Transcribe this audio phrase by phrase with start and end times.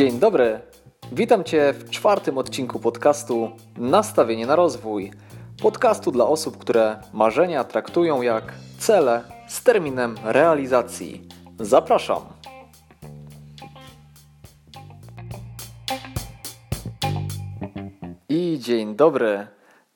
[0.00, 0.60] Dzień dobry.
[1.12, 5.10] Witam Cię w czwartym odcinku podcastu Nastawienie na rozwój.
[5.62, 11.28] Podcastu dla osób, które marzenia traktują jak cele z terminem realizacji.
[11.58, 12.22] Zapraszam.
[18.28, 19.46] I dzień dobry.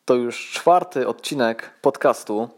[0.04, 2.48] To już czwarty odcinek podcastu.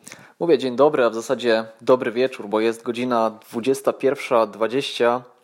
[0.40, 5.35] Mówię dzień dobry, a w zasadzie dobry wieczór, bo jest godzina 21.20.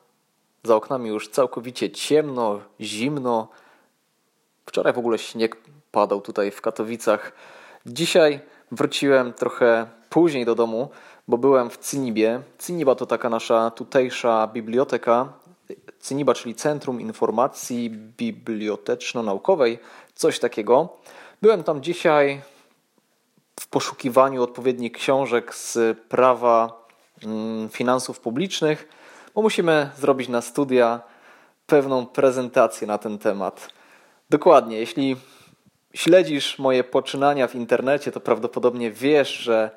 [0.64, 3.48] Za oknami już całkowicie ciemno, zimno.
[4.66, 5.56] Wczoraj w ogóle śnieg
[5.92, 7.32] padał tutaj w Katowicach.
[7.86, 8.40] Dzisiaj
[8.72, 10.90] wróciłem trochę później do domu,
[11.28, 12.42] bo byłem w Cynibie.
[12.58, 15.32] Cyniba to taka nasza tutejsza biblioteka.
[16.00, 19.78] Cyniba, czyli Centrum Informacji Biblioteczno-Naukowej,
[20.14, 20.88] coś takiego.
[21.42, 22.42] Byłem tam dzisiaj
[23.60, 26.86] w poszukiwaniu odpowiednich książek z prawa
[27.24, 29.01] mm, finansów publicznych,
[29.34, 31.00] bo musimy zrobić na studia
[31.66, 33.68] pewną prezentację na ten temat.
[34.30, 35.16] Dokładnie, jeśli
[35.94, 39.70] śledzisz moje poczynania w internecie, to prawdopodobnie wiesz, że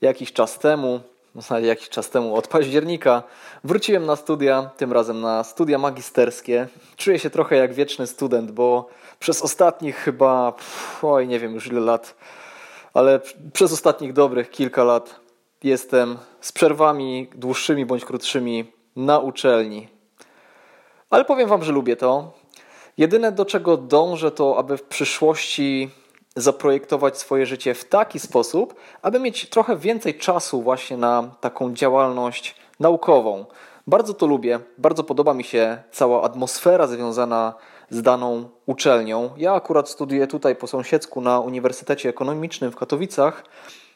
[0.00, 1.00] jakiś czas temu,
[1.34, 3.22] no jakiś czas temu, od października,
[3.64, 6.68] wróciłem na studia, tym razem na studia magisterskie.
[6.96, 10.52] Czuję się trochę jak wieczny student, bo przez ostatnich chyba,
[11.02, 12.14] oj, nie wiem już ile lat,
[12.94, 13.20] ale
[13.52, 15.20] przez ostatnich dobrych kilka lat
[15.62, 19.88] jestem z przerwami dłuższymi bądź krótszymi na uczelni.
[21.10, 22.32] Ale powiem Wam, że lubię to.
[22.98, 25.90] Jedyne do czego dążę, to aby w przyszłości
[26.36, 32.54] zaprojektować swoje życie w taki sposób, aby mieć trochę więcej czasu właśnie na taką działalność
[32.80, 33.44] naukową.
[33.86, 37.54] Bardzo to lubię, bardzo podoba mi się cała atmosfera związana
[37.90, 39.30] z daną uczelnią.
[39.36, 43.44] Ja akurat studiuję tutaj po sąsiedzku na Uniwersytecie Ekonomicznym w Katowicach,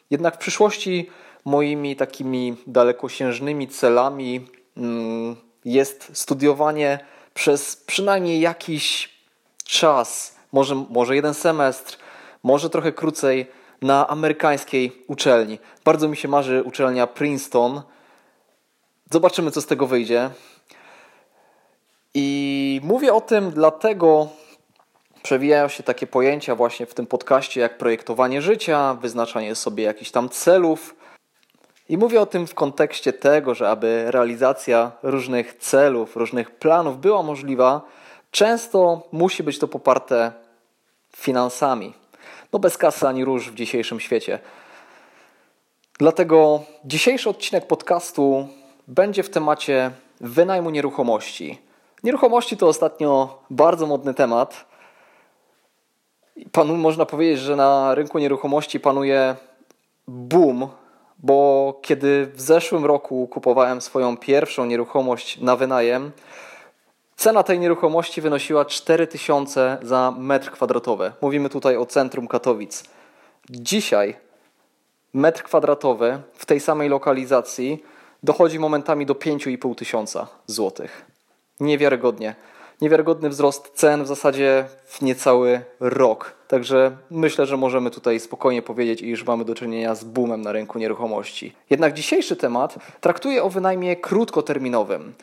[0.09, 1.09] jednak w przyszłości
[1.45, 4.47] moimi takimi dalekosiężnymi celami
[5.65, 6.99] jest studiowanie
[7.33, 9.09] przez przynajmniej jakiś
[9.63, 11.97] czas, może, może jeden semestr,
[12.43, 13.47] może trochę krócej,
[13.81, 15.59] na amerykańskiej uczelni.
[15.85, 17.81] Bardzo mi się marzy uczelnia Princeton.
[19.11, 20.29] Zobaczymy, co z tego wyjdzie.
[22.13, 24.27] I mówię o tym dlatego,
[25.23, 30.29] przewijają się takie pojęcia właśnie w tym podcaście jak projektowanie życia, wyznaczanie sobie jakichś tam
[30.29, 30.95] celów.
[31.89, 37.23] I mówię o tym w kontekście tego, że aby realizacja różnych celów, różnych planów była
[37.23, 37.81] możliwa,
[38.31, 40.31] często musi być to poparte
[41.15, 41.93] finansami.
[42.53, 44.39] No bez kasy ani róż w dzisiejszym świecie.
[45.99, 48.47] Dlatego dzisiejszy odcinek podcastu
[48.87, 51.61] będzie w temacie wynajmu nieruchomości.
[52.03, 54.65] Nieruchomości to ostatnio bardzo modny temat.
[56.51, 59.35] Panu, można powiedzieć, że na rynku nieruchomości panuje
[60.07, 60.69] boom,
[61.19, 66.11] bo kiedy w zeszłym roku kupowałem swoją pierwszą nieruchomość na wynajem,
[67.15, 71.11] cena tej nieruchomości wynosiła 4000 za metr kwadratowy.
[71.21, 72.83] Mówimy tutaj o centrum Katowic.
[73.49, 74.15] Dzisiaj
[75.13, 77.83] metr kwadratowy w tej samej lokalizacji
[78.23, 81.05] dochodzi momentami do 5,5 tysiąca złotych.
[81.59, 82.35] Niewiarygodnie.
[82.81, 86.33] Niewiarygodny wzrost cen w zasadzie w niecały rok.
[86.47, 90.79] Także myślę, że możemy tutaj spokojnie powiedzieć, iż mamy do czynienia z boomem na rynku
[90.79, 91.53] nieruchomości.
[91.69, 95.13] Jednak dzisiejszy temat traktuje o wynajmie krótkoterminowym.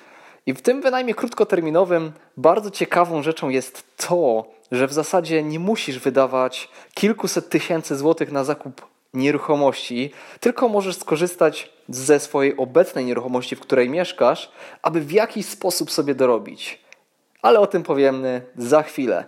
[0.47, 5.99] I w tym wynajmie krótkoterminowym bardzo ciekawą rzeczą jest to, że w zasadzie nie musisz
[5.99, 8.83] wydawać kilkuset tysięcy złotych na zakup
[9.15, 10.11] nieruchomości,
[10.41, 16.15] tylko możesz skorzystać ze swojej obecnej nieruchomości, w której mieszkasz, aby w jakiś sposób sobie
[16.15, 16.84] dorobić.
[17.45, 19.25] Ale o tym powiemy za chwilę,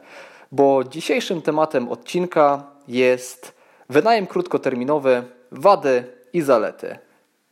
[0.53, 3.55] bo dzisiejszym tematem odcinka jest
[3.91, 5.23] wynajem krótkoterminowy,
[5.53, 6.99] wady i zalety.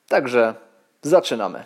[0.09, 0.55] Także
[1.03, 1.65] zaczynamy.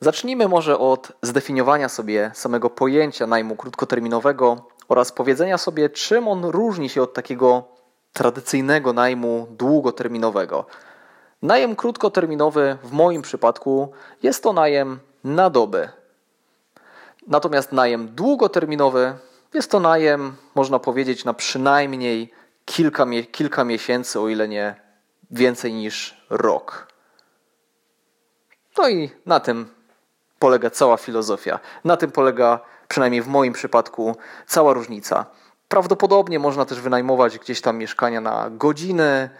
[0.00, 6.88] Zacznijmy może od zdefiniowania sobie samego pojęcia najmu krótkoterminowego oraz powiedzenia sobie, czym on różni
[6.88, 7.64] się od takiego
[8.12, 10.66] tradycyjnego najmu długoterminowego.
[11.42, 13.92] Najem krótkoterminowy w moim przypadku
[14.22, 15.88] jest to najem na dobę.
[17.26, 19.14] Natomiast najem długoterminowy
[19.54, 22.32] jest to najem, można powiedzieć, na przynajmniej
[22.64, 24.74] kilka, kilka miesięcy, o ile nie
[25.30, 26.86] więcej niż rok.
[28.78, 29.74] No i na tym
[30.38, 31.60] polega cała filozofia.
[31.84, 34.16] Na tym polega, przynajmniej w moim przypadku,
[34.46, 35.26] cała różnica.
[35.68, 39.30] Prawdopodobnie można też wynajmować gdzieś tam mieszkania na godziny,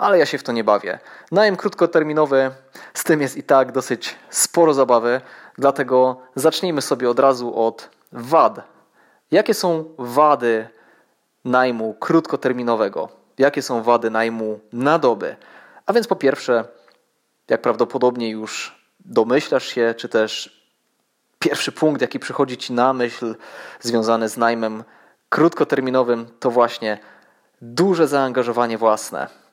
[0.00, 0.98] ale ja się w to nie bawię.
[1.32, 2.50] Najem krótkoterminowy,
[2.94, 5.20] z tym jest i tak dosyć sporo zabawy,
[5.58, 8.60] dlatego zacznijmy sobie od razu od wad.
[9.30, 10.68] Jakie są wady
[11.44, 13.08] najmu krótkoterminowego?
[13.38, 15.36] Jakie są wady najmu na doby?
[15.86, 16.64] A więc po pierwsze,
[17.48, 20.60] jak prawdopodobnie już domyślasz się, czy też
[21.38, 23.34] pierwszy punkt, jaki przychodzi ci na myśl
[23.80, 24.84] związany z najmem
[25.28, 26.98] krótkoterminowym, to właśnie
[27.62, 29.49] duże zaangażowanie własne.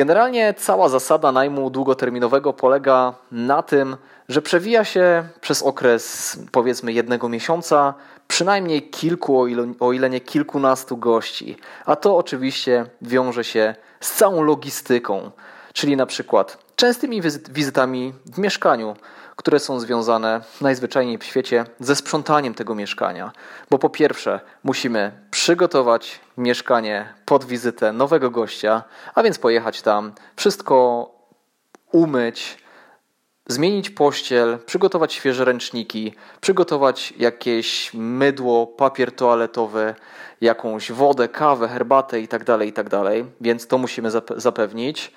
[0.00, 3.96] Generalnie cała zasada najmu długoterminowego polega na tym,
[4.28, 7.94] że przewija się przez okres powiedzmy jednego miesiąca
[8.28, 11.56] przynajmniej kilku, o ile, o ile nie kilkunastu gości.
[11.86, 15.30] A to oczywiście wiąże się z całą logistyką,
[15.72, 18.96] czyli na przykład częstymi wizytami w mieszkaniu,
[19.40, 23.32] które są związane najzwyczajniej w świecie ze sprzątaniem tego mieszkania.
[23.70, 28.82] Bo po pierwsze, musimy przygotować mieszkanie pod wizytę nowego gościa,
[29.14, 31.08] a więc pojechać tam, wszystko
[31.92, 32.58] umyć,
[33.48, 39.94] zmienić pościel, przygotować świeże ręczniki, przygotować jakieś mydło, papier toaletowy,
[40.40, 45.12] jakąś wodę, kawę, herbatę itd., tak itd., tak więc to musimy zapewnić.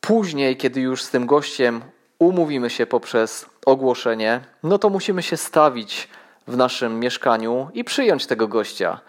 [0.00, 1.82] Później, kiedy już z tym gościem
[2.18, 6.08] umówimy się poprzez ogłoszenie, no to musimy się stawić
[6.46, 9.00] w naszym mieszkaniu i przyjąć tego gościa,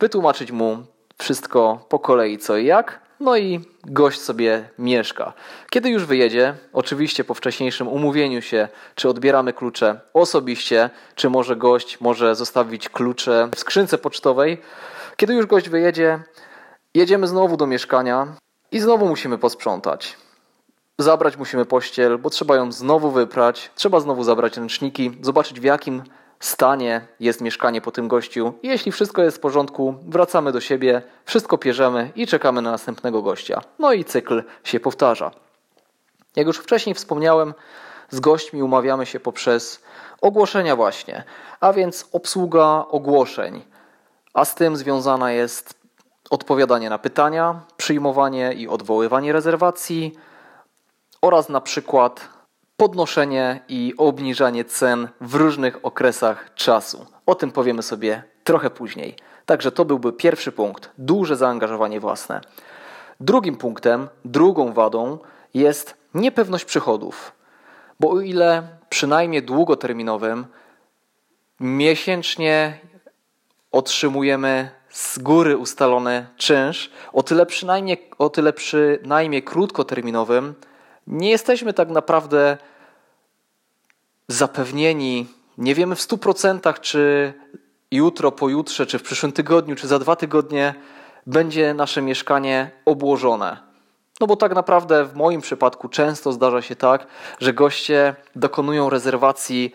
[0.00, 0.78] wytłumaczyć mu
[1.18, 5.32] wszystko po kolei co i jak, no i gość sobie mieszka.
[5.70, 12.00] Kiedy już wyjedzie, oczywiście po wcześniejszym umówieniu się, czy odbieramy klucze osobiście, czy może gość
[12.00, 14.58] może zostawić klucze w skrzynce pocztowej.
[15.16, 16.22] Kiedy już gość wyjedzie,
[16.94, 18.26] jedziemy znowu do mieszkania
[18.72, 20.16] i znowu musimy posprzątać.
[21.00, 26.02] Zabrać musimy pościel, bo trzeba ją znowu wyprać, trzeba znowu zabrać ręczniki, zobaczyć w jakim
[26.40, 28.52] stanie jest mieszkanie po tym gościu.
[28.62, 33.60] Jeśli wszystko jest w porządku, wracamy do siebie, wszystko pierzemy i czekamy na następnego gościa.
[33.78, 35.30] No i cykl się powtarza.
[36.36, 37.54] Jak już wcześniej wspomniałem,
[38.10, 39.82] z gośćmi umawiamy się poprzez
[40.20, 41.24] ogłoszenia właśnie,
[41.60, 43.62] a więc obsługa ogłoszeń,
[44.34, 45.74] a z tym związana jest
[46.30, 50.14] odpowiadanie na pytania, przyjmowanie i odwoływanie rezerwacji
[51.22, 52.28] oraz na przykład
[52.76, 57.06] podnoszenie i obniżanie cen w różnych okresach czasu.
[57.26, 59.16] O tym powiemy sobie trochę później.
[59.46, 62.40] Także to byłby pierwszy punkt duże zaangażowanie własne.
[63.20, 65.18] Drugim punktem, drugą wadą
[65.54, 67.32] jest niepewność przychodów.
[68.00, 70.46] Bo o ile przynajmniej długoterminowym
[71.60, 72.78] miesięcznie
[73.72, 80.54] otrzymujemy z góry ustalony czynsz, o tyle przynajmniej, o tyle przynajmniej krótkoterminowym
[81.08, 82.58] nie jesteśmy tak naprawdę
[84.28, 85.26] zapewnieni,
[85.58, 87.32] nie wiemy w 100% czy
[87.90, 90.74] jutro, pojutrze, czy w przyszłym tygodniu, czy za dwa tygodnie
[91.26, 93.56] będzie nasze mieszkanie obłożone.
[94.20, 97.06] No bo tak naprawdę w moim przypadku często zdarza się tak,
[97.40, 99.72] że goście dokonują rezerwacji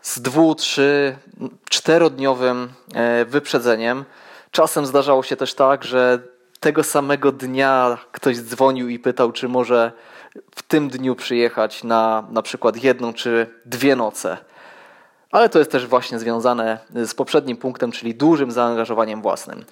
[0.00, 1.16] z dwu, trzy,
[1.70, 4.04] czterodniowym e, wyprzedzeniem.
[4.50, 6.18] Czasem zdarzało się też tak, że
[6.60, 9.92] tego samego dnia ktoś dzwonił i pytał, czy może
[10.54, 14.36] w tym dniu przyjechać na na przykład jedną czy dwie noce.
[15.30, 19.64] Ale to jest też właśnie związane z poprzednim punktem, czyli dużym zaangażowaniem własnym.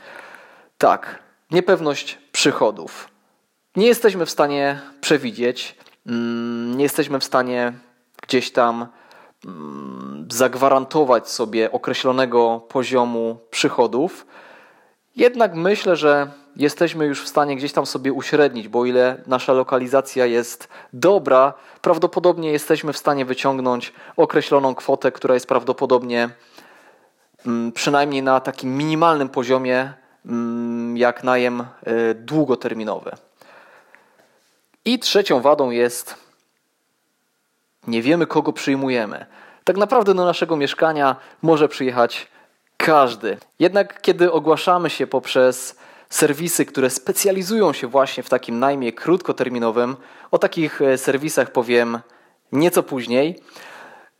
[0.79, 1.19] Tak,
[1.51, 3.09] niepewność przychodów.
[3.77, 5.77] Nie jesteśmy w stanie przewidzieć,
[6.07, 7.73] mm, nie jesteśmy w stanie
[8.23, 8.87] gdzieś tam
[9.45, 14.27] mm, zagwarantować sobie określonego poziomu przychodów.
[15.17, 19.53] Jednak myślę, że jesteśmy już w stanie gdzieś tam sobie uśrednić, bo o ile nasza
[19.53, 26.31] lokalizacja jest dobra, prawdopodobnie jesteśmy w stanie wyciągnąć określoną kwotę, która jest prawdopodobnie
[27.47, 29.93] mm, przynajmniej na takim minimalnym poziomie,
[30.27, 33.11] mm, jak najem y, długoterminowy.
[34.85, 36.15] I trzecią wadą jest
[37.87, 39.27] nie wiemy, kogo przyjmujemy.
[39.65, 42.29] Tak naprawdę do naszego mieszkania może przyjechać
[42.83, 43.37] każdy.
[43.59, 45.77] Jednak kiedy ogłaszamy się poprzez
[46.09, 49.97] serwisy, które specjalizują się właśnie w takim najmie krótkoterminowym.
[50.31, 51.99] O takich e, serwisach powiem
[52.53, 53.43] nieco później.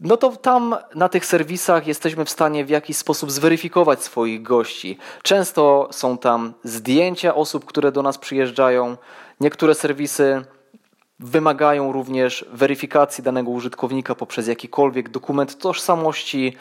[0.01, 4.99] No to tam na tych serwisach jesteśmy w stanie w jakiś sposób zweryfikować swoich gości.
[5.23, 8.97] Często są tam zdjęcia osób, które do nas przyjeżdżają.
[9.41, 10.45] Niektóre serwisy
[11.21, 16.57] wymagają również weryfikacji danego użytkownika poprzez jakikolwiek dokument tożsamości,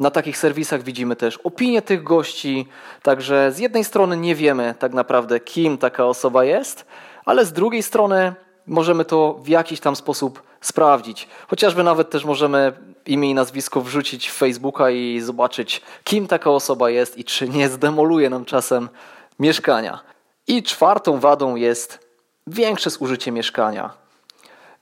[0.00, 2.66] na takich serwisach widzimy też opinie tych gości,
[3.02, 6.86] także z jednej strony nie wiemy tak naprawdę, kim taka osoba jest,
[7.24, 8.34] ale z drugiej strony
[8.66, 11.28] możemy to w jakiś tam sposób sprawdzić.
[11.48, 12.72] Chociażby nawet też możemy
[13.06, 17.68] imię i nazwisko wrzucić w Facebooka i zobaczyć, kim taka osoba jest i czy nie
[17.68, 18.88] zdemoluje nam czasem
[19.38, 20.00] mieszkania.
[20.46, 22.08] I czwartą wadą jest
[22.46, 24.07] większe zużycie mieszkania.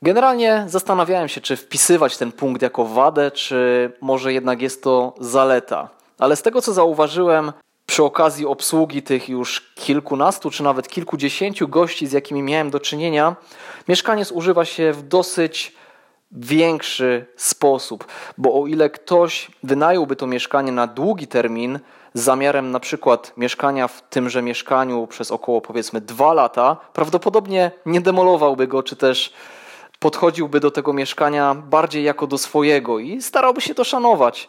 [0.02, 5.88] Generalnie zastanawiałem się, czy wpisywać ten punkt jako wadę, czy może jednak jest to zaleta.
[6.18, 7.52] Ale z tego co zauważyłem,
[7.86, 13.36] przy okazji obsługi tych już kilkunastu czy nawet kilkudziesięciu gości, z jakimi miałem do czynienia,
[13.88, 15.74] mieszkanie zużywa się w dosyć
[16.32, 18.06] większy sposób,
[18.38, 21.78] bo o ile ktoś wynająłby to mieszkanie na długi termin
[22.14, 28.00] z zamiarem na przykład mieszkania w tymże mieszkaniu przez około powiedzmy dwa lata, prawdopodobnie nie
[28.00, 29.32] demolowałby go, czy też
[29.98, 34.48] podchodziłby do tego mieszkania bardziej jako do swojego i starałby się to szanować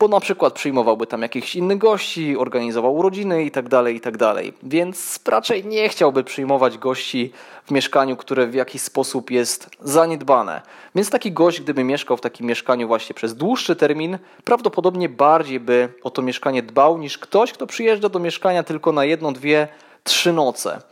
[0.00, 4.34] bo na przykład przyjmowałby tam jakichś innych gości, organizował urodziny itd., tak itd.
[4.34, 7.32] Tak Więc raczej nie chciałby przyjmować gości
[7.64, 10.62] w mieszkaniu, które w jakiś sposób jest zaniedbane.
[10.94, 15.88] Więc taki gość, gdyby mieszkał w takim mieszkaniu właśnie przez dłuższy termin, prawdopodobnie bardziej by
[16.02, 19.68] o to mieszkanie dbał niż ktoś, kto przyjeżdża do mieszkania tylko na jedną, dwie,
[20.04, 20.82] trzy noce.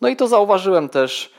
[0.00, 1.32] No i to zauważyłem też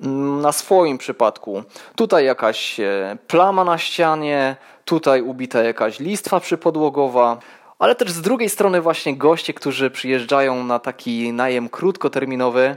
[0.00, 1.62] na swoim przypadku.
[1.96, 7.38] Tutaj jakaś e, plama na ścianie, tutaj ubita jakaś listwa przypodłogowa,
[7.78, 12.76] ale też z drugiej strony właśnie goście, którzy przyjeżdżają na taki najem krótkoterminowy,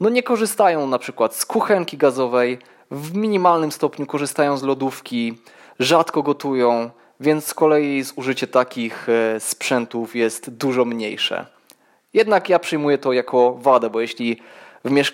[0.00, 2.58] no nie korzystają na przykład z kuchenki gazowej,
[2.90, 5.38] w minimalnym stopniu korzystają z lodówki,
[5.78, 6.90] rzadko gotują,
[7.20, 11.46] więc z kolei zużycie takich e, sprzętów jest dużo mniejsze.
[12.14, 14.40] Jednak ja przyjmuję to jako wadę, bo jeśli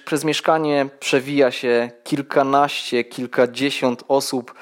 [0.04, 4.54] przez mieszkanie przewija się kilkanaście, kilkadziesiąt osób,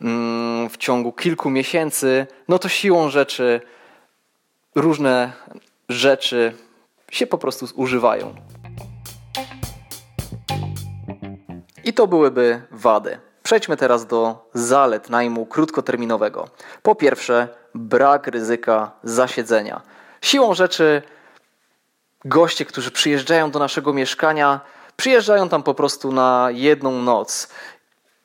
[0.00, 3.60] Mm, w ciągu kilku miesięcy, no to siłą rzeczy
[4.74, 5.32] różne
[5.88, 6.52] rzeczy
[7.10, 8.34] się po prostu używają.
[11.84, 13.18] I to byłyby wady.
[13.42, 16.48] Przejdźmy teraz do zalet najmu krótkoterminowego.
[16.82, 19.82] Po pierwsze, brak ryzyka zasiedzenia.
[20.22, 21.02] Siłą rzeczy
[22.24, 24.60] goście, którzy przyjeżdżają do naszego mieszkania,
[24.96, 27.48] przyjeżdżają tam po prostu na jedną noc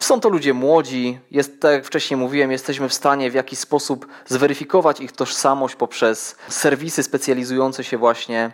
[0.04, 4.08] są to ludzie młodzi, jest, tak jak wcześniej mówiłem, jesteśmy w stanie w jakiś sposób
[4.26, 8.52] zweryfikować ich tożsamość poprzez serwisy specjalizujące się właśnie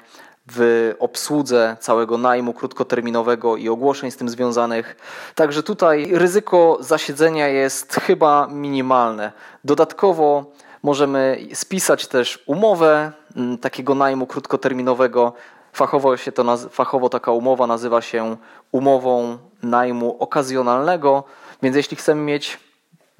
[0.51, 4.95] w obsłudze całego najmu krótkoterminowego i ogłoszeń z tym związanych.
[5.35, 9.31] Także tutaj ryzyko zasiedzenia jest chyba minimalne.
[9.63, 10.51] Dodatkowo
[10.85, 15.33] możemy spisać też umowę mm, takiego najmu krótkoterminowego.
[15.73, 18.37] Fachowo, się to, fachowo taka umowa nazywa się
[18.71, 21.23] umową najmu okazjonalnego,
[21.63, 22.59] więc jeśli chcemy mieć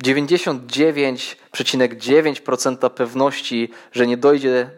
[0.04, 4.70] 99,9% pewności, że nie dojdzie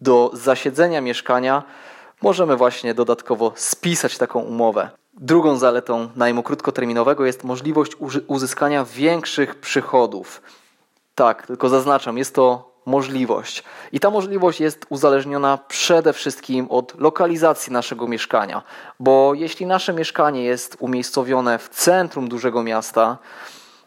[0.00, 1.62] do zasiedzenia mieszkania,
[2.22, 4.90] możemy właśnie dodatkowo spisać taką umowę.
[5.14, 7.92] Drugą zaletą najmu krótkoterminowego jest możliwość
[8.26, 10.42] uzyskania większych przychodów.
[11.14, 13.64] Tak, tylko zaznaczam, jest to możliwość.
[13.92, 18.62] I ta możliwość jest uzależniona przede wszystkim od lokalizacji naszego mieszkania,
[19.00, 23.18] bo jeśli nasze mieszkanie jest umiejscowione w centrum dużego miasta,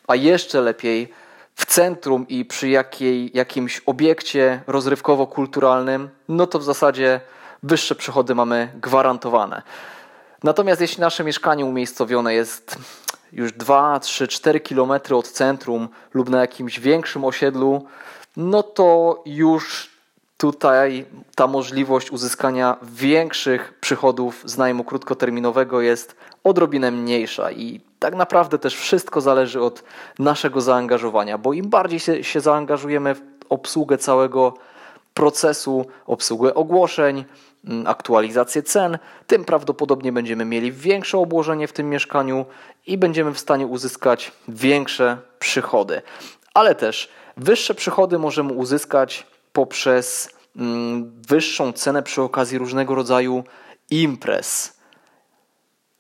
[0.08, 1.14] a jeszcze lepiej
[1.56, 7.22] w centrum i przy jakiej, jakimś obiekcie rozrywkowo-kulturalnym, no to w zasadzie
[7.64, 9.62] wyższe przychody mamy gwarantowane.
[10.44, 12.78] Natomiast jeśli nasze mieszkanie umiejscowione jest
[13.32, 17.86] już 2, 3, 4 kilometry od centrum lub na jakimś większym osiedlu,
[18.38, 19.98] no to już
[20.38, 21.06] tutaj
[21.36, 28.76] ta możliwość uzyskania większych przychodów z najmu krótkoterminowego jest odrobinę mniejsza i tak naprawdę też
[28.76, 29.84] wszystko zależy od
[30.20, 34.54] naszego zaangażowania, bo im bardziej się, się zaangażujemy w obsługę całego
[35.14, 37.26] procesu, obsługę ogłoszeń,
[37.86, 38.98] aktualizację cen,
[39.28, 42.46] tym prawdopodobnie będziemy mieli większe obłożenie w tym mieszkaniu
[42.88, 46.02] i będziemy w stanie uzyskać większe przychody.
[46.54, 53.44] Ale też Wyższe przychody możemy uzyskać poprzez mm, wyższą cenę przy okazji różnego rodzaju
[53.90, 54.78] imprez,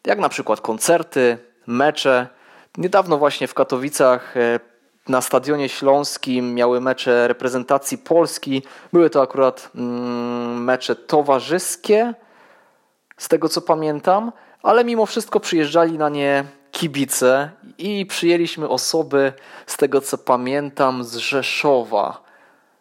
[0.06, 2.28] jak na przykład koncerty, mecze.
[2.78, 4.60] Niedawno właśnie w Katowicach e,
[5.10, 8.64] na Stadionie Śląskim miały mecze reprezentacji Polski.
[8.94, 12.14] Były to akurat mm, mecze towarzyskie,
[13.18, 14.32] z tego co pamiętam,
[14.64, 19.34] ale mimo wszystko przyjeżdżali na nie kibice i przyjęliśmy osoby,
[19.68, 22.22] z tego co pamiętam, z Rzeszowa.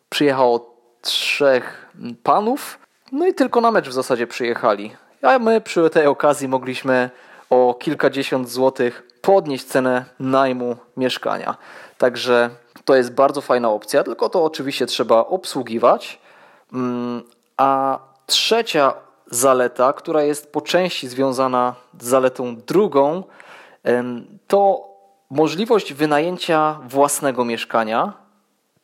[0.09, 1.93] Przyjechało trzech
[2.23, 2.79] panów,
[3.13, 4.97] no i tylko na mecz w zasadzie przyjechali.
[5.23, 7.11] A my przy tej okazji mogliśmy
[7.51, 11.57] o kilkadziesiąt złotych podnieść cenę najmu mieszkania.
[11.99, 12.51] Także
[12.85, 16.21] to jest bardzo fajna opcja, tylko to oczywiście trzeba obsługiwać.
[16.73, 17.23] Mm,
[17.57, 18.95] a trzecia
[19.31, 23.23] zaleta, która jest po części związana z zaletą drugą,
[24.47, 24.89] to
[25.31, 28.13] możliwość wynajęcia własnego mieszkania,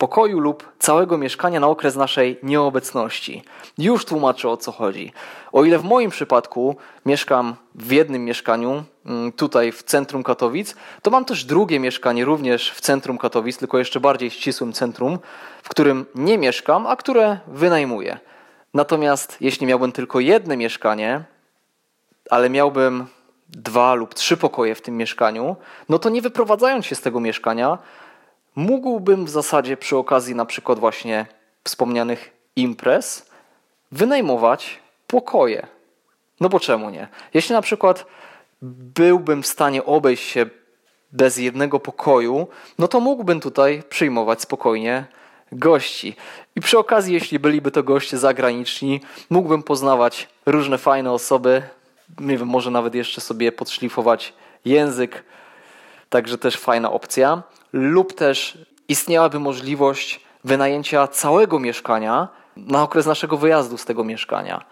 [0.03, 3.43] pokoju lub całego mieszkania na okres naszej nieobecności.
[3.77, 5.13] Już tłumaczę o co chodzi.
[5.51, 11.11] O ile w moim przypadku mieszkam w jednym mieszkaniu, mm, tutaj w centrum Katowic, to
[11.11, 15.19] mam też drugie mieszkanie również w centrum Katowic, tylko jeszcze bardziej ścisłym centrum,
[15.63, 18.19] w którym nie mieszkam, a które wynajmuję.
[18.73, 21.23] Natomiast jeśli miałbym tylko jedno mieszkanie,
[22.29, 23.07] ale miałbym
[23.49, 25.55] dwa lub trzy pokoje w tym mieszkaniu,
[25.89, 27.77] no to nie wyprowadzając się z tego mieszkania,
[28.55, 31.25] mógłbym w zasadzie przy okazji na przykład właśnie
[31.63, 33.29] wspomnianych imprez
[33.91, 35.67] wynajmować pokoje.
[36.39, 37.07] No bo czemu nie?
[37.33, 38.05] Jeśli na przykład
[38.61, 40.45] byłbym w stanie obejść się
[41.11, 42.47] bez jednego pokoju,
[42.79, 45.05] no to mógłbym tutaj przyjmować spokojnie
[45.51, 46.15] gości.
[46.55, 51.61] I przy okazji, jeśli byliby to goście zagraniczni, mógłbym poznawać różne fajne osoby.
[52.19, 54.33] Nie wiem, może nawet jeszcze sobie podszlifować
[54.65, 55.23] język.
[56.13, 57.43] Także też fajna opcja.
[57.73, 62.27] Lub też istniałaby możliwość wynajęcia całego mieszkania
[62.57, 64.65] na okres naszego wyjazdu z tego mieszkania.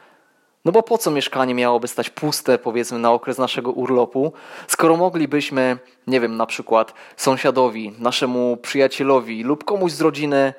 [0.65, 4.33] No bo po co mieszkanie miałoby stać puste, powiedzmy, na okres naszego urlopu,
[4.67, 10.53] skoro moglibyśmy, nie wiem, na przykład sąsiadowi, naszemu przyjacielowi lub komuś z rodziny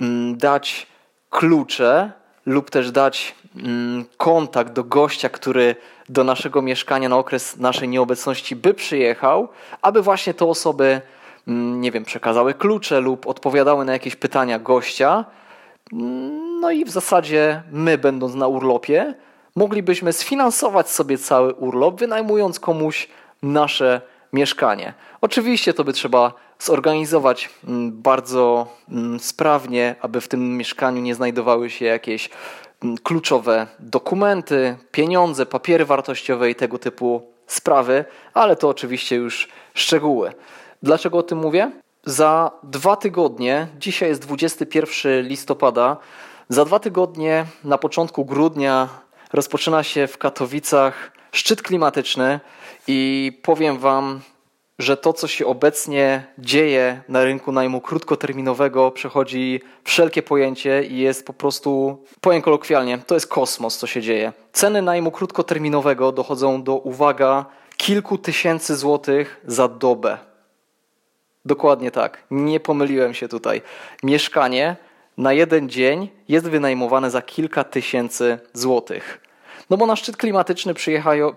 [0.00, 0.86] mm, dać
[1.30, 2.12] klucze
[2.46, 5.76] lub też dać mm, kontakt do gościa, który
[6.08, 9.48] do naszego mieszkania na okres naszej nieobecności by przyjechał,
[9.82, 11.00] aby właśnie te osoby,
[11.48, 15.24] mm, nie wiem, przekazały klucze lub odpowiadały na jakieś pytania gościa.
[16.60, 19.14] No i w zasadzie my, będąc na urlopie,
[19.56, 23.08] moglibyśmy sfinansować sobie cały urlop, wynajmując komuś
[23.42, 24.00] nasze
[24.32, 24.94] mieszkanie.
[25.20, 31.70] Oczywiście to by trzeba zorganizować mm, bardzo mm, sprawnie, aby w tym mieszkaniu nie znajdowały
[31.70, 32.30] się jakieś
[32.82, 40.32] mm, kluczowe dokumenty, pieniądze, papiery wartościowe i tego typu sprawy, ale to oczywiście już szczegóły.
[40.82, 41.70] Dlaczego o tym mówię?
[42.04, 45.96] Za dwa tygodnie, dzisiaj jest 21 listopada,
[46.48, 48.88] za dwa tygodnie na początku grudnia
[49.32, 52.40] rozpoczyna się w Katowicach szczyt klimatyczny
[52.88, 54.20] i powiem Wam,
[54.78, 61.26] że to, co się obecnie dzieje na rynku najmu krótkoterminowego, przechodzi wszelkie pojęcie i jest
[61.26, 64.32] po prostu, powiem kolokwialnie, to jest kosmos, co się dzieje.
[64.52, 67.46] Ceny najmu krótkoterminowego dochodzą do, uwaga,
[67.76, 70.18] kilku tysięcy złotych za dobę.
[71.44, 73.62] Dokładnie tak, nie pomyliłem się tutaj.
[74.02, 74.76] Mieszkanie
[75.16, 79.20] na jeden dzień jest wynajmowane za kilka tysięcy złotych.
[79.72, 80.74] No bo na szczyt klimatyczny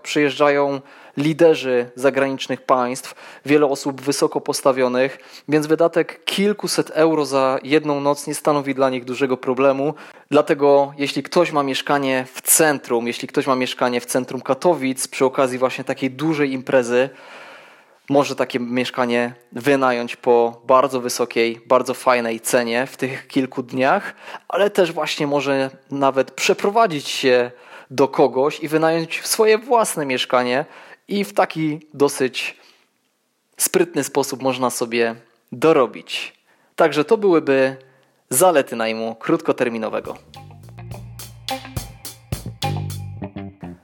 [0.02, 0.80] przyjeżdżają
[1.16, 3.14] liderzy zagranicznych państw,
[3.46, 5.18] wiele osób wysoko postawionych,
[5.48, 9.94] więc wydatek kilkuset euro za jedną noc nie stanowi dla nich dużego problemu.
[10.30, 15.24] Dlatego jeśli ktoś ma mieszkanie w centrum, jeśli ktoś ma mieszkanie w centrum Katowic przy
[15.24, 17.10] okazji właśnie takiej dużej imprezy,
[18.08, 24.14] może takie mieszkanie wynająć po bardzo wysokiej, bardzo fajnej cenie w tych kilku dniach,
[24.48, 27.50] ale też właśnie może nawet przeprowadzić się
[27.90, 30.64] do kogoś i wynająć swoje własne mieszkanie
[31.08, 32.56] i w taki dosyć
[33.56, 35.14] sprytny sposób można sobie
[35.52, 36.32] dorobić.
[36.76, 37.76] Także to byłyby
[38.30, 40.16] zalety najmu krótkoterminowego.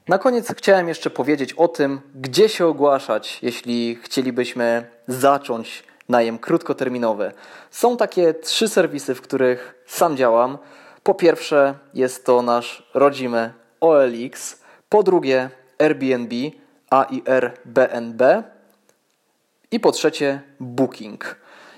[0.09, 7.33] Na koniec chciałem jeszcze powiedzieć o tym, gdzie się ogłaszać, jeśli chcielibyśmy zacząć najem krótkoterminowy.
[7.71, 10.59] Są takie trzy serwisy, w których sam działam.
[11.03, 16.35] Po pierwsze, jest to nasz rodzimy OLX, po drugie Airbnb,
[16.91, 18.23] AIRBNB
[19.71, 21.37] i po trzecie Booking.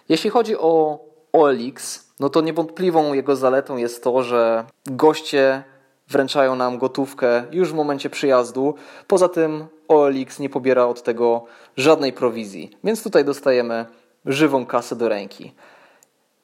[0.08, 0.98] Jeśli chodzi o
[1.32, 5.62] OLX, no to niewątpliwą jego zaletą jest to, że goście
[6.08, 8.74] wręczają nam gotówkę już w momencie przyjazdu.
[9.06, 11.44] Poza tym OLX nie pobiera od tego
[11.76, 13.86] żadnej prowizji, więc tutaj dostajemy
[14.26, 15.54] żywą kasę do ręki.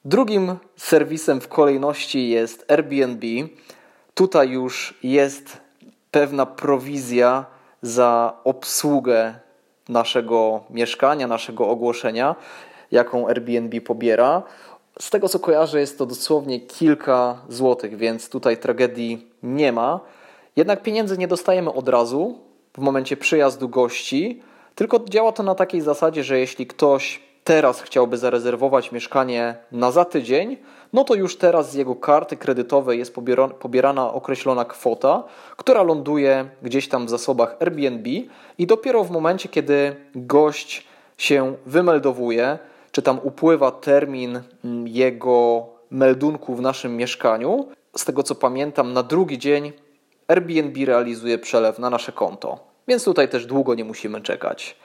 [0.04, 3.26] Drugim serwisem w kolejności jest Airbnb.
[4.20, 5.60] Tutaj już jest
[6.10, 7.44] pewna prowizja
[7.82, 9.34] za obsługę
[9.88, 12.36] naszego mieszkania, naszego ogłoszenia,
[12.90, 14.42] jaką Airbnb pobiera.
[15.00, 20.00] Z tego co kojarzę, jest to dosłownie kilka złotych, więc tutaj tragedii nie ma.
[20.56, 22.38] Jednak pieniędzy nie dostajemy od razu
[22.74, 24.42] w momencie przyjazdu gości,
[24.74, 30.04] tylko działa to na takiej zasadzie, że jeśli ktoś teraz chciałby zarezerwować mieszkanie na za
[30.04, 30.56] tydzień,
[30.92, 33.14] no to już teraz z jego karty kredytowej jest
[33.58, 35.24] pobierana określona kwota,
[35.56, 38.10] która ląduje gdzieś tam w zasobach Airbnb
[38.58, 40.86] i dopiero w momencie, kiedy gość
[41.18, 42.58] się wymeldowuje,
[42.92, 49.02] czy tam upływa termin mm, jego meldunku w naszym mieszkaniu, z tego co pamiętam, na
[49.02, 49.72] drugi dzień
[50.28, 52.58] Airbnb realizuje przelew na nasze konto.
[52.88, 54.76] Więc tutaj też długo nie musimy czekać.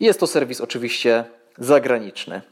[0.00, 1.24] Jest to serwis oczywiście
[1.58, 2.42] zagraniczny.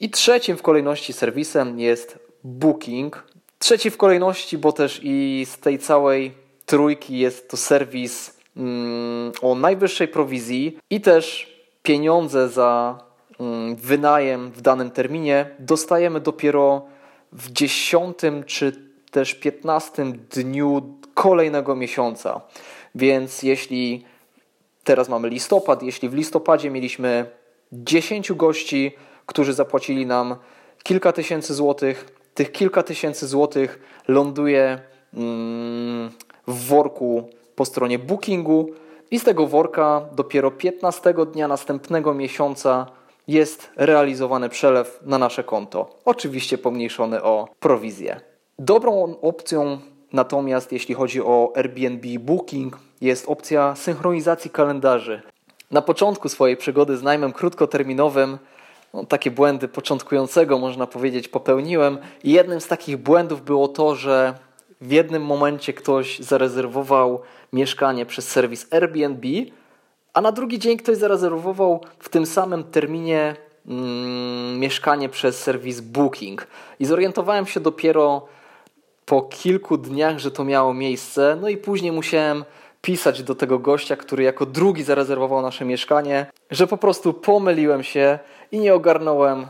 [0.00, 3.24] I trzecim w kolejności serwisem jest Booking.
[3.58, 6.32] Trzeci w kolejności, bo też i z tej całej
[6.66, 12.98] trójki jest to serwis mm, o najwyższej prowizji i też pieniądze za
[13.40, 16.86] mm, wynajem w danym terminie dostajemy dopiero
[17.32, 18.72] w dziesiątym czy
[19.10, 22.40] też 15 dniu kolejnego miesiąca.
[22.94, 24.04] Więc jeśli
[24.84, 27.37] teraz mamy listopad, jeśli w listopadzie mieliśmy
[27.72, 28.92] 10 gości,
[29.26, 30.36] którzy zapłacili nam
[30.82, 34.78] kilka tysięcy złotych, tych kilka tysięcy złotych ląduje
[35.14, 36.10] mm,
[36.46, 38.70] w worku po stronie bookingu
[39.10, 42.86] i z tego worka dopiero 15 dnia następnego miesiąca
[43.28, 45.96] jest realizowany przelew na nasze konto.
[46.04, 48.20] Oczywiście pomniejszony o prowizję.
[48.58, 49.78] Dobrą opcją
[50.12, 55.22] natomiast, jeśli chodzi o Airbnb Booking, jest opcja synchronizacji kalendarzy.
[55.70, 58.38] Na początku swojej przygody z najmem krótkoterminowym
[58.94, 61.98] no, takie błędy początkującego, można powiedzieć, popełniłem.
[62.24, 64.34] I jednym z takich błędów było to, że
[64.80, 67.20] w jednym momencie ktoś zarezerwował
[67.52, 69.28] mieszkanie przez serwis Airbnb,
[70.14, 76.46] a na drugi dzień ktoś zarezerwował w tym samym terminie mm, mieszkanie przez serwis Booking.
[76.80, 78.26] I zorientowałem się dopiero
[79.06, 81.38] po kilku dniach, że to miało miejsce.
[81.40, 82.44] No i później musiałem
[82.80, 88.18] pisać do tego gościa, który jako drugi zarezerwował nasze mieszkanie, że po prostu pomyliłem się
[88.52, 89.46] i nie ogarnąłem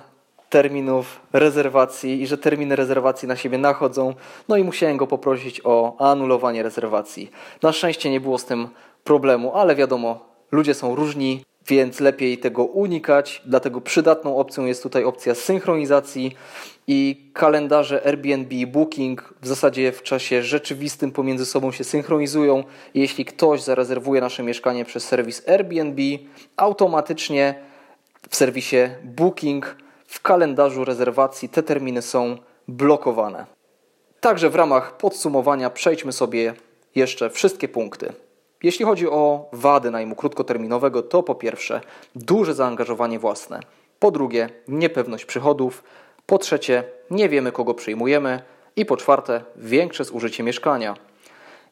[0.48, 4.14] terminów rezerwacji i że terminy rezerwacji na siebie nachodzą.
[4.48, 7.30] No i musiałem go poprosić o anulowanie rezerwacji.
[7.62, 8.68] Na szczęście nie było z tym
[9.04, 13.42] problemu, ale wiadomo, ludzie są różni, więc lepiej tego unikać.
[13.46, 16.36] Dlatego przydatną opcją jest tutaj opcja synchronizacji
[16.86, 22.64] i kalendarze Airbnb i Booking w zasadzie w czasie rzeczywistym pomiędzy sobą się synchronizują.
[22.94, 26.02] Jeśli ktoś zarezerwuje nasze mieszkanie przez serwis Airbnb,
[26.56, 27.54] automatycznie
[28.30, 29.76] w serwisie Booking
[30.06, 33.46] w kalendarzu rezerwacji te terminy są blokowane.
[34.20, 36.54] Także w ramach podsumowania przejdźmy sobie
[36.94, 38.12] jeszcze wszystkie punkty.
[38.62, 41.80] Jeśli chodzi o wady najmu krótkoterminowego, to po pierwsze
[42.14, 43.60] duże zaangażowanie własne,
[43.98, 45.84] po drugie niepewność przychodów,
[46.26, 48.42] po trzecie nie wiemy kogo przyjmujemy.
[48.76, 50.94] I po czwarte większe zużycie mieszkania.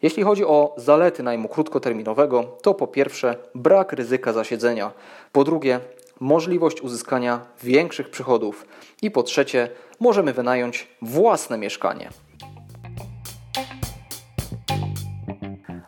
[0.03, 4.93] Jeśli chodzi o zalety najmu krótkoterminowego, to po pierwsze brak ryzyka zasiedzenia,
[5.33, 5.81] po drugie
[6.21, 8.67] możliwość uzyskania większych przychodów.
[9.03, 9.69] I po trzecie
[10.01, 12.11] możemy wynająć własne mieszkanie.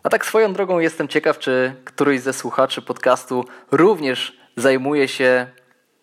[0.09, 5.47] A tak swoją drogą jestem ciekaw, czy któryś ze słuchaczy podcastu również zajmuje się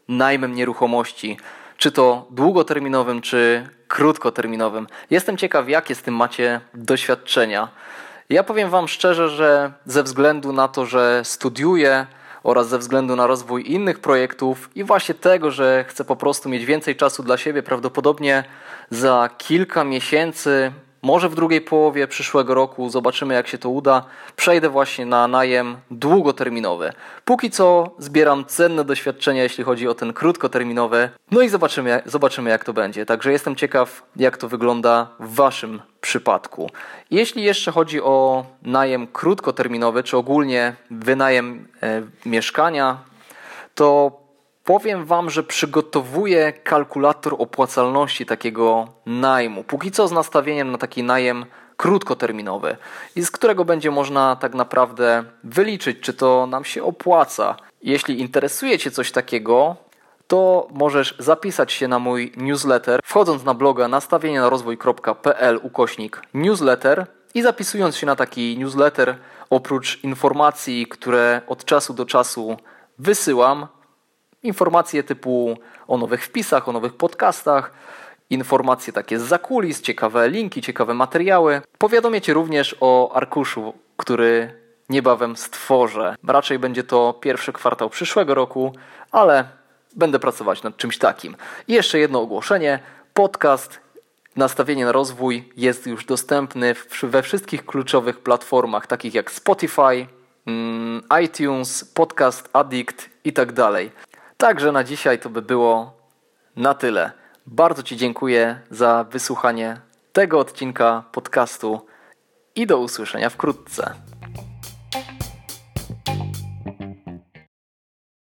[0.08, 1.38] najmem nieruchomości,
[1.76, 4.86] czy to długoterminowym, czy krótkoterminowym.
[5.10, 7.68] Jestem ciekaw, jakie z tym macie doświadczenia.
[8.30, 12.06] Ja powiem Wam szczerze, że ze względu na to, że studiuję
[12.42, 16.64] oraz ze względu na rozwój innych projektów i właśnie tego, że chcę po prostu mieć
[16.64, 18.44] więcej czasu dla siebie, prawdopodobnie
[18.90, 20.72] za kilka miesięcy
[21.06, 24.04] może w drugiej połowie przyszłego roku, zobaczymy jak się to uda,
[24.36, 26.92] przejdę właśnie na najem długoterminowy.
[27.24, 32.64] Póki co zbieram cenne doświadczenia, jeśli chodzi o ten krótkoterminowy, no i zobaczymy, zobaczymy jak
[32.64, 33.06] to będzie.
[33.06, 36.70] Także jestem ciekaw, jak to wygląda w Waszym przypadku.
[37.10, 42.96] Jeśli jeszcze chodzi o najem krótkoterminowy, czy ogólnie wynajem e, mieszkania,
[43.74, 44.12] to
[44.66, 49.64] Powiem Wam, że przygotowuję kalkulator opłacalności takiego najmu.
[49.64, 52.76] Póki co z nastawieniem na taki najem krótkoterminowy
[53.16, 57.56] i z którego będzie można tak naprawdę wyliczyć, czy to nam się opłaca.
[57.82, 59.76] Jeśli interesuje Cię coś takiego,
[60.26, 67.06] to możesz zapisać się na mój newsletter, wchodząc na bloga nastawienie na rozwój.pl ukośnik newsletter
[67.34, 69.16] i zapisując się na taki newsletter,
[69.50, 72.56] oprócz informacji, które od czasu do czasu
[72.98, 73.66] wysyłam,
[74.42, 77.72] informacje typu o nowych wpisach, o nowych podcastach,
[78.30, 81.60] informacje takie z zakulis, ciekawe linki, ciekawe materiały.
[81.78, 86.16] Powiadomię Cię również o arkuszu, który niebawem stworzę.
[86.26, 88.72] Raczej będzie to pierwszy kwartał przyszłego roku,
[89.12, 89.48] ale
[89.96, 91.36] będę pracować nad czymś takim.
[91.68, 92.78] I jeszcze jedno ogłoszenie.
[93.14, 93.86] Podcast
[94.36, 100.06] Nastawienie na rozwój jest już dostępny we wszystkich kluczowych platformach, takich jak Spotify,
[100.46, 103.90] mm, iTunes, Podcast Addict i tak dalej.
[104.36, 105.92] Także na dzisiaj to by było
[106.56, 107.12] na tyle.
[107.46, 109.80] Bardzo Ci dziękuję za wysłuchanie
[110.12, 111.86] tego odcinka podcastu
[112.54, 113.94] i do usłyszenia wkrótce.